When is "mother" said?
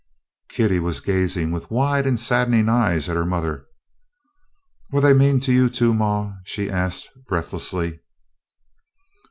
3.23-3.67